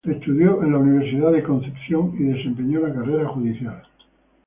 Estudió 0.03 0.63
en 0.63 0.71
la 0.71 0.79
Universidad 0.79 1.31
de 1.31 1.43
Concepción 1.43 2.13
y 2.17 2.23
desempeñó 2.23 2.79
la 2.87 2.91
carrera 2.95 3.27
judicial. 3.29 3.83